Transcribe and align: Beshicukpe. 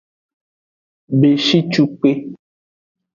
Beshicukpe. 1.19 2.11